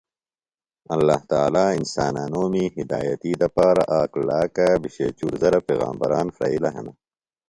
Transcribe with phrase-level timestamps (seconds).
[0.95, 6.95] اللہ تعالیٰ انسانانومی ہدایتی دپارہ آک لاکا بھیشے چُور زرہ پیغمبران پھریلہ ہنہۡ۔